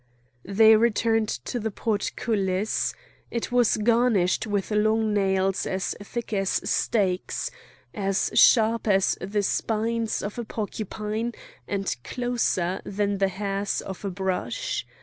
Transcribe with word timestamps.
They 0.47 0.75
returned 0.75 1.29
to 1.45 1.59
the 1.59 1.69
portcullis; 1.69 2.95
it 3.29 3.51
was 3.51 3.77
garnished 3.77 4.47
with 4.47 4.71
long 4.71 5.13
nails 5.13 5.67
as 5.67 5.93
thick 6.01 6.33
as 6.33 6.49
stakes, 6.67 7.51
as 7.93 8.31
sharp 8.33 8.87
as 8.87 9.15
the 9.21 9.43
spines 9.43 10.23
of 10.23 10.39
a 10.39 10.43
porcupine, 10.43 11.33
and 11.67 11.95
closer 12.03 12.81
than 12.83 13.19
the 13.19 13.27
hairs 13.27 13.79
of 13.79 14.03
a 14.03 14.09
brush. 14.09 14.87